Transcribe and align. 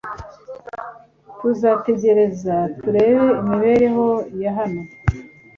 Tuzategereza 1.39 2.55
turebe 2.79 3.25
imibereho 3.41 4.05
ya 4.41 4.51
hano. 4.57 4.81